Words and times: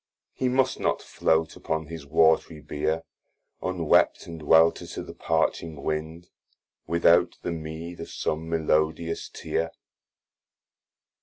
He 0.33 0.49
must 0.49 0.79
not 0.79 0.99
flote 0.99 1.55
upon 1.55 1.85
his 1.85 2.07
watry 2.07 2.59
bear 2.59 3.03
Unwept, 3.61 4.25
and 4.25 4.41
welter 4.41 4.87
to 4.87 5.03
the 5.03 5.13
parching 5.13 5.83
wind, 5.83 6.31
Without 6.87 7.37
the 7.43 7.51
meed 7.51 7.99
of 7.99 8.09
som 8.09 8.49
melodious 8.49 9.29
tear. 9.31 9.69